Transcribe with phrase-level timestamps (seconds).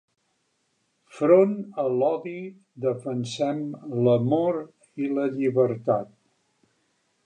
[1.17, 1.53] Front
[1.83, 2.33] a l’odi,
[2.87, 3.63] defensem
[4.03, 6.15] l’amor a la llibertat